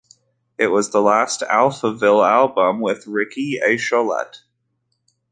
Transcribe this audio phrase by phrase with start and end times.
[0.57, 4.41] It is the last Alphaville album with Ricky Echolette.